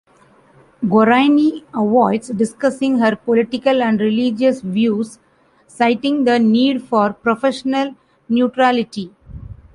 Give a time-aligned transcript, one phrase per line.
[0.83, 5.19] Gorani avoids discussing her political and religious views,
[5.67, 7.93] citing the need for professional
[8.27, 9.13] neutrality.